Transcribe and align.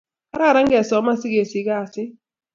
Kararan 0.31 0.67
ke 0.71 0.79
soman 0.89 1.17
si 1.19 1.27
kesich 1.33 1.65
kasit 1.67 2.09